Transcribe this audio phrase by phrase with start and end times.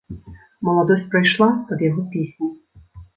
[0.69, 2.47] Маладосць прайшла пад яго песні.